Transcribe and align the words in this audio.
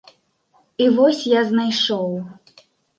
І 0.85 0.89
вось 0.97 1.21
я 1.39 1.47
знайшоў. 1.53 2.21